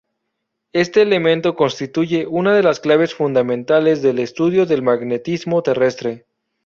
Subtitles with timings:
[0.73, 6.25] Este elemento constituye una de las claves fundamentales del estudio del magnetismo terrestre.